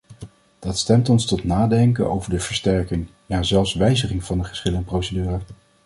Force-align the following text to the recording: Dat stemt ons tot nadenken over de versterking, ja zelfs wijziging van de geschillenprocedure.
Dat 0.59 0.77
stemt 0.77 1.09
ons 1.09 1.25
tot 1.25 1.43
nadenken 1.43 2.11
over 2.11 2.29
de 2.31 2.39
versterking, 2.39 3.07
ja 3.25 3.43
zelfs 3.43 3.73
wijziging 3.73 4.23
van 4.23 4.37
de 4.37 4.43
geschillenprocedure. 4.43 5.39